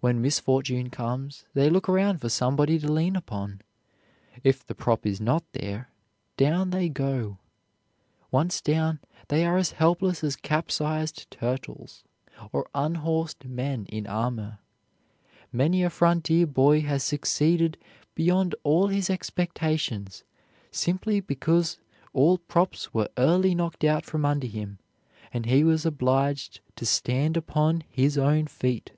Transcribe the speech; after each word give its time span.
When 0.00 0.22
misfortune 0.22 0.88
comes, 0.88 1.46
they 1.52 1.68
look 1.68 1.88
around 1.88 2.18
for 2.18 2.28
somebody 2.28 2.78
to 2.78 2.92
lean 2.92 3.16
upon. 3.16 3.60
It 4.44 4.60
the 4.68 4.74
prop 4.76 5.04
is 5.04 5.20
not 5.20 5.42
there, 5.50 5.90
down 6.36 6.70
they 6.70 6.88
go. 6.88 7.38
Once 8.30 8.60
down, 8.60 9.00
they 9.26 9.44
are 9.44 9.56
as 9.56 9.72
helpless 9.72 10.22
as 10.22 10.36
capsized 10.36 11.28
turtles, 11.32 12.04
or 12.52 12.68
unhorsed 12.72 13.46
men 13.46 13.84
in 13.86 14.06
armor. 14.06 14.60
Many 15.50 15.82
a 15.82 15.90
frontier 15.90 16.46
boy 16.46 16.82
has 16.82 17.02
succeeded 17.02 17.76
beyond 18.14 18.54
all 18.62 18.86
his 18.86 19.10
expectations 19.10 20.22
simply 20.70 21.18
because 21.18 21.78
all 22.12 22.38
props 22.38 22.94
were 22.94 23.08
early 23.18 23.56
knocked 23.56 23.82
out 23.82 24.04
from 24.04 24.24
under 24.24 24.46
him 24.46 24.78
and 25.32 25.46
he 25.46 25.64
was 25.64 25.84
obliged 25.84 26.60
to 26.76 26.86
stand 26.86 27.36
upon 27.36 27.82
his 27.90 28.16
own 28.16 28.46
feet. 28.46 28.92